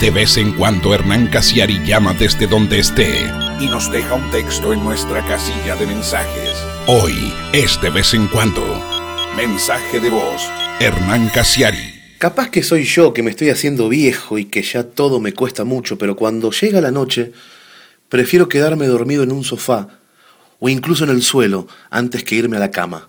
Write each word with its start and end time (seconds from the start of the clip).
De 0.00 0.10
vez 0.10 0.36
en 0.36 0.52
cuando 0.52 0.92
Hernán 0.92 1.28
Casiari 1.28 1.80
llama 1.86 2.14
desde 2.14 2.48
donde 2.48 2.80
esté 2.80 3.30
y 3.60 3.68
nos 3.68 3.90
deja 3.90 4.14
un 4.14 4.28
texto 4.30 4.72
en 4.72 4.82
nuestra 4.82 5.24
casilla 5.24 5.76
de 5.76 5.86
mensajes. 5.86 6.52
Hoy 6.86 7.32
es 7.52 7.80
de 7.80 7.90
vez 7.90 8.12
en 8.12 8.26
cuando. 8.26 8.62
Mensaje 9.36 10.00
de 10.00 10.10
voz. 10.10 10.42
Hernán 10.80 11.28
Casiari. 11.28 11.94
Capaz 12.18 12.50
que 12.50 12.64
soy 12.64 12.84
yo 12.84 13.14
que 13.14 13.22
me 13.22 13.30
estoy 13.30 13.50
haciendo 13.50 13.88
viejo 13.88 14.36
y 14.36 14.46
que 14.46 14.62
ya 14.62 14.82
todo 14.82 15.20
me 15.20 15.32
cuesta 15.32 15.64
mucho, 15.64 15.96
pero 15.96 16.16
cuando 16.16 16.50
llega 16.50 16.80
la 16.80 16.90
noche, 16.90 17.32
prefiero 18.08 18.48
quedarme 18.48 18.88
dormido 18.88 19.22
en 19.22 19.30
un 19.30 19.44
sofá 19.44 20.00
o 20.58 20.68
incluso 20.68 21.04
en 21.04 21.10
el 21.10 21.22
suelo 21.22 21.68
antes 21.88 22.24
que 22.24 22.34
irme 22.34 22.56
a 22.56 22.60
la 22.60 22.72
cama. 22.72 23.08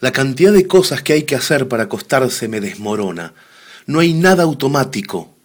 La 0.00 0.12
cantidad 0.12 0.52
de 0.52 0.66
cosas 0.66 1.02
que 1.02 1.14
hay 1.14 1.22
que 1.22 1.34
hacer 1.34 1.66
para 1.66 1.84
acostarse 1.84 2.46
me 2.46 2.60
desmorona. 2.60 3.32
No 3.86 4.00
hay 4.00 4.12
nada 4.12 4.42
automático. 4.42 5.35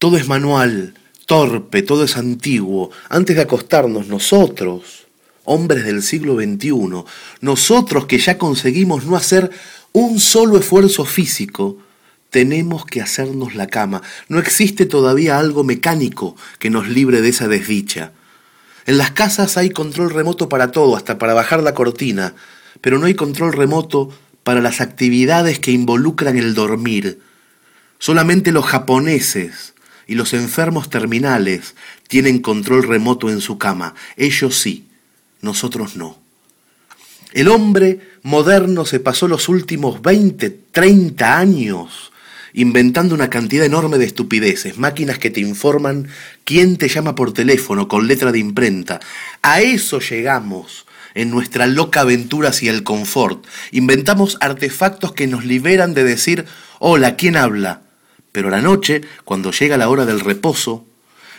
Todo 0.00 0.16
es 0.16 0.26
manual, 0.26 0.94
torpe, 1.26 1.82
todo 1.82 2.04
es 2.04 2.16
antiguo. 2.16 2.90
Antes 3.10 3.36
de 3.36 3.42
acostarnos, 3.42 4.06
nosotros, 4.06 5.06
hombres 5.44 5.84
del 5.84 6.02
siglo 6.02 6.36
XXI, 6.36 7.04
nosotros 7.42 8.06
que 8.06 8.16
ya 8.16 8.38
conseguimos 8.38 9.04
no 9.04 9.14
hacer 9.14 9.50
un 9.92 10.18
solo 10.18 10.56
esfuerzo 10.56 11.04
físico, 11.04 11.76
tenemos 12.30 12.86
que 12.86 13.02
hacernos 13.02 13.54
la 13.54 13.66
cama. 13.66 14.00
No 14.28 14.38
existe 14.38 14.86
todavía 14.86 15.38
algo 15.38 15.64
mecánico 15.64 16.34
que 16.58 16.70
nos 16.70 16.88
libre 16.88 17.20
de 17.20 17.28
esa 17.28 17.46
desdicha. 17.46 18.12
En 18.86 18.96
las 18.96 19.10
casas 19.10 19.58
hay 19.58 19.68
control 19.68 20.08
remoto 20.08 20.48
para 20.48 20.70
todo, 20.70 20.96
hasta 20.96 21.18
para 21.18 21.34
bajar 21.34 21.62
la 21.62 21.74
cortina, 21.74 22.34
pero 22.80 22.98
no 22.98 23.04
hay 23.04 23.14
control 23.14 23.52
remoto 23.52 24.08
para 24.44 24.62
las 24.62 24.80
actividades 24.80 25.58
que 25.58 25.72
involucran 25.72 26.38
el 26.38 26.54
dormir. 26.54 27.20
Solamente 27.98 28.50
los 28.50 28.64
japoneses 28.64 29.74
y 30.10 30.16
los 30.16 30.34
enfermos 30.34 30.90
terminales 30.90 31.76
tienen 32.08 32.40
control 32.40 32.82
remoto 32.82 33.30
en 33.30 33.40
su 33.40 33.58
cama. 33.58 33.94
Ellos 34.16 34.58
sí, 34.58 34.88
nosotros 35.40 35.94
no. 35.94 36.18
El 37.32 37.46
hombre 37.46 38.00
moderno 38.24 38.84
se 38.84 38.98
pasó 38.98 39.28
los 39.28 39.48
últimos 39.48 40.02
20, 40.02 40.50
30 40.72 41.38
años 41.38 42.10
inventando 42.54 43.14
una 43.14 43.30
cantidad 43.30 43.64
enorme 43.64 43.98
de 43.98 44.06
estupideces, 44.06 44.78
máquinas 44.78 45.20
que 45.20 45.30
te 45.30 45.38
informan 45.38 46.08
quién 46.42 46.76
te 46.76 46.88
llama 46.88 47.14
por 47.14 47.32
teléfono 47.32 47.86
con 47.86 48.08
letra 48.08 48.32
de 48.32 48.40
imprenta. 48.40 48.98
A 49.42 49.60
eso 49.60 50.00
llegamos 50.00 50.86
en 51.14 51.30
nuestra 51.30 51.68
loca 51.68 52.00
aventura 52.00 52.48
hacia 52.48 52.72
el 52.72 52.82
confort. 52.82 53.46
Inventamos 53.70 54.38
artefactos 54.40 55.12
que 55.12 55.28
nos 55.28 55.44
liberan 55.44 55.94
de 55.94 56.02
decir, 56.02 56.46
hola, 56.80 57.14
¿quién 57.14 57.36
habla? 57.36 57.82
Pero 58.32 58.48
a 58.48 58.50
la 58.50 58.60
noche, 58.60 59.02
cuando 59.24 59.50
llega 59.50 59.76
la 59.76 59.88
hora 59.88 60.06
del 60.06 60.20
reposo, 60.20 60.84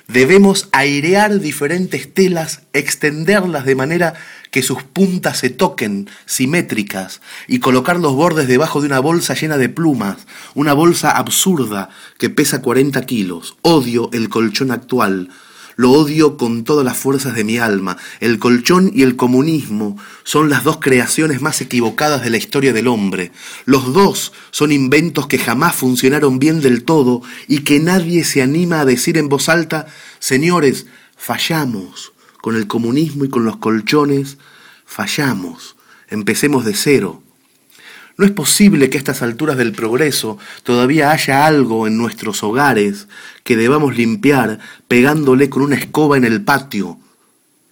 debemos 0.07 0.67
airear 0.71 1.39
diferentes 1.39 2.13
telas, 2.13 2.63
extenderlas 2.73 3.65
de 3.65 3.75
manera 3.75 4.13
que 4.51 4.61
sus 4.61 4.83
puntas 4.83 5.37
se 5.39 5.49
toquen 5.49 6.09
simétricas 6.25 7.21
y 7.47 7.59
colocar 7.59 7.99
los 7.99 8.13
bordes 8.13 8.47
debajo 8.47 8.81
de 8.81 8.87
una 8.87 8.99
bolsa 8.99 9.33
llena 9.33 9.57
de 9.57 9.69
plumas, 9.69 10.17
una 10.53 10.73
bolsa 10.73 11.11
absurda 11.11 11.89
que 12.17 12.29
pesa 12.29 12.61
40 12.61 13.01
kilos. 13.05 13.55
Odio 13.61 14.09
el 14.11 14.27
colchón 14.27 14.71
actual, 14.71 15.29
lo 15.75 15.91
odio 15.91 16.37
con 16.37 16.63
todas 16.63 16.85
las 16.85 16.97
fuerzas 16.97 17.35
de 17.35 17.43
mi 17.43 17.57
alma. 17.57 17.97
El 18.19 18.39
colchón 18.39 18.91
y 18.93 19.03
el 19.03 19.15
comunismo 19.15 19.97
son 20.23 20.49
las 20.49 20.63
dos 20.63 20.77
creaciones 20.77 21.41
más 21.41 21.61
equivocadas 21.61 22.23
de 22.23 22.29
la 22.29 22.37
historia 22.37 22.73
del 22.73 22.87
hombre. 22.87 23.31
Los 23.65 23.93
dos 23.93 24.33
son 24.51 24.71
inventos 24.71 25.27
que 25.27 25.37
jamás 25.37 25.75
funcionaron 25.75 26.39
bien 26.39 26.61
del 26.61 26.83
todo 26.83 27.21
y 27.47 27.59
que 27.59 27.79
nadie 27.79 28.23
se 28.23 28.41
anima 28.41 28.81
a 28.81 28.85
decir 28.85 29.17
en 29.17 29.29
voz 29.29 29.49
alta, 29.49 29.87
señores, 30.19 30.87
fallamos. 31.17 32.13
Con 32.41 32.55
el 32.55 32.65
comunismo 32.67 33.25
y 33.25 33.29
con 33.29 33.45
los 33.45 33.57
colchones, 33.57 34.37
fallamos. 34.85 35.75
Empecemos 36.07 36.65
de 36.65 36.73
cero. 36.73 37.21
No 38.17 38.25
es 38.25 38.31
posible 38.31 38.89
que 38.89 38.97
a 38.97 38.99
estas 38.99 39.21
alturas 39.21 39.57
del 39.57 39.71
progreso 39.71 40.37
todavía 40.63 41.11
haya 41.11 41.45
algo 41.45 41.87
en 41.87 41.97
nuestros 41.97 42.43
hogares 42.43 43.07
que 43.43 43.55
debamos 43.55 43.95
limpiar 43.97 44.59
pegándole 44.87 45.49
con 45.49 45.63
una 45.63 45.75
escoba 45.75 46.17
en 46.17 46.25
el 46.25 46.43
patio. 46.43 46.99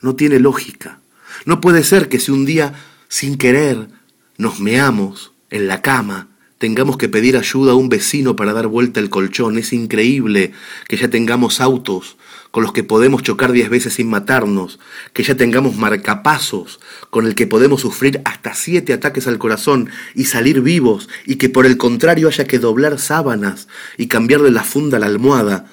No 0.01 0.15
tiene 0.15 0.39
lógica. 0.39 0.99
No 1.45 1.61
puede 1.61 1.83
ser 1.83 2.09
que 2.09 2.19
si 2.19 2.31
un 2.31 2.45
día, 2.45 2.73
sin 3.07 3.37
querer, 3.37 3.89
nos 4.37 4.59
meamos 4.59 5.31
en 5.49 5.67
la 5.67 5.81
cama, 5.81 6.27
tengamos 6.59 6.97
que 6.97 7.09
pedir 7.09 7.37
ayuda 7.37 7.71
a 7.71 7.75
un 7.75 7.89
vecino 7.89 8.35
para 8.35 8.53
dar 8.53 8.67
vuelta 8.67 8.99
el 8.99 9.09
colchón. 9.09 9.57
Es 9.57 9.73
increíble 9.73 10.51
que 10.87 10.97
ya 10.97 11.09
tengamos 11.09 11.61
autos 11.61 12.17
con 12.51 12.63
los 12.63 12.73
que 12.73 12.83
podemos 12.83 13.23
chocar 13.23 13.51
diez 13.51 13.69
veces 13.69 13.93
sin 13.93 14.09
matarnos, 14.09 14.79
que 15.13 15.23
ya 15.23 15.35
tengamos 15.35 15.77
marcapasos 15.77 16.79
con 17.09 17.25
el 17.25 17.35
que 17.35 17.47
podemos 17.47 17.81
sufrir 17.81 18.21
hasta 18.25 18.53
siete 18.53 18.93
ataques 18.93 19.27
al 19.27 19.37
corazón 19.37 19.89
y 20.15 20.25
salir 20.25 20.61
vivos, 20.61 21.09
y 21.25 21.35
que 21.35 21.49
por 21.49 21.65
el 21.65 21.77
contrario 21.77 22.27
haya 22.27 22.45
que 22.45 22.59
doblar 22.59 22.99
sábanas 22.99 23.67
y 23.97 24.07
cambiarle 24.07 24.51
la 24.51 24.63
funda 24.63 24.97
a 24.97 24.99
la 24.99 25.05
almohada. 25.05 25.71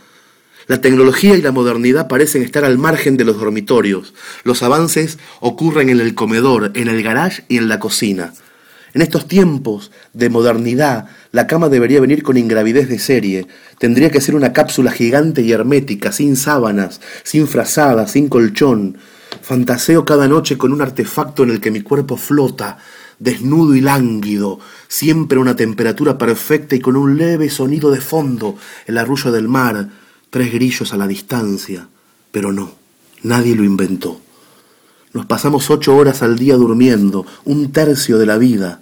La 0.69 0.81
tecnología 0.81 1.37
y 1.37 1.43
la 1.43 1.53
modernidad 1.53 2.09
parecen 2.09 2.43
estar 2.43 2.65
al 2.65 2.77
margen 2.77 3.17
de 3.17 3.25
los 3.25 3.39
dormitorios. 3.39 4.15
Los 4.45 4.63
avances 4.63 5.19
ocurren 5.41 5.89
en 5.89 6.01
el 6.01 6.15
comedor, 6.15 6.73
en 6.75 6.89
el 6.89 7.03
garage 7.03 7.45
y 7.49 7.57
en 7.57 7.69
la 7.69 7.79
cocina. 7.79 8.35
En 8.97 9.03
estos 9.03 9.29
tiempos 9.29 9.93
de 10.15 10.31
modernidad, 10.31 11.05
la 11.31 11.47
cama 11.47 11.69
debería 11.69 12.01
venir 12.01 12.23
con 12.23 12.39
ingravidez 12.39 12.89
de 12.89 12.99
serie. 12.99 13.47
Tendría 13.79 14.11
que 14.11 14.23
ser 14.23 14.35
una 14.35 14.55
cápsula 14.55 14.91
gigante 14.91 15.43
y 15.43 15.53
hermética, 15.53 16.13
sin 16.13 16.35
sábanas, 16.35 17.03
sin 17.23 17.47
frazada, 17.47 18.09
sin 18.09 18.31
colchón. 18.31 18.97
Fantaseo 19.43 20.07
cada 20.07 20.29
noche 20.29 20.57
con 20.57 20.73
un 20.73 20.81
artefacto 20.81 21.43
en 21.43 21.51
el 21.51 21.61
que 21.61 21.71
mi 21.71 21.83
cuerpo 21.83 22.17
flota, 22.17 22.79
desnudo 23.19 23.75
y 23.75 23.83
lánguido, 23.83 24.61
siempre 24.89 25.37
a 25.37 25.43
una 25.43 25.57
temperatura 25.57 26.17
perfecta 26.17 26.75
y 26.75 26.81
con 26.81 26.97
un 26.97 27.19
leve 27.19 27.51
sonido 27.51 27.91
de 27.91 28.01
fondo, 28.01 28.57
el 28.87 28.97
arrullo 28.97 29.31
del 29.31 29.47
mar, 29.47 29.91
tres 30.31 30.51
grillos 30.51 30.95
a 30.95 30.97
la 30.97 31.07
distancia. 31.07 31.87
Pero 32.33 32.51
no, 32.51 32.73
nadie 33.23 33.55
lo 33.57 33.63
inventó. 33.63 34.23
Nos 35.13 35.27
pasamos 35.27 35.69
ocho 35.69 35.95
horas 35.95 36.23
al 36.23 36.39
día 36.39 36.55
durmiendo, 36.57 37.27
un 37.45 37.73
tercio 37.73 38.17
de 38.17 38.25
la 38.25 38.39
vida. 38.39 38.81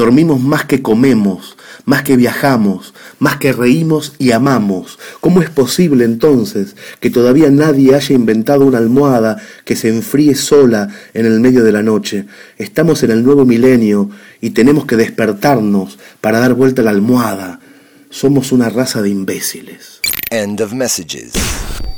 Dormimos 0.00 0.40
más 0.40 0.64
que 0.64 0.80
comemos, 0.80 1.58
más 1.84 2.02
que 2.04 2.16
viajamos, 2.16 2.94
más 3.18 3.36
que 3.36 3.52
reímos 3.52 4.14
y 4.18 4.32
amamos. 4.32 4.98
¿Cómo 5.20 5.42
es 5.42 5.50
posible 5.50 6.06
entonces 6.06 6.74
que 7.00 7.10
todavía 7.10 7.50
nadie 7.50 7.94
haya 7.94 8.14
inventado 8.14 8.64
una 8.64 8.78
almohada 8.78 9.36
que 9.66 9.76
se 9.76 9.90
enfríe 9.90 10.34
sola 10.36 10.88
en 11.12 11.26
el 11.26 11.38
medio 11.40 11.62
de 11.64 11.72
la 11.72 11.82
noche? 11.82 12.24
Estamos 12.56 13.02
en 13.02 13.10
el 13.10 13.22
nuevo 13.22 13.44
milenio 13.44 14.08
y 14.40 14.50
tenemos 14.50 14.86
que 14.86 14.96
despertarnos 14.96 15.98
para 16.22 16.40
dar 16.40 16.54
vuelta 16.54 16.80
a 16.80 16.86
la 16.86 16.92
almohada. 16.92 17.60
Somos 18.08 18.52
una 18.52 18.70
raza 18.70 19.02
de 19.02 19.10
imbéciles. 19.10 20.00
End 20.30 20.62
of 20.62 20.72
messages. 20.72 21.34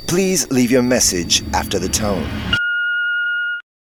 Please 0.08 0.48
leave 0.50 0.72
your 0.72 0.82
message 0.82 1.44
after 1.52 1.78
the 1.78 1.88
tone. 1.88 2.26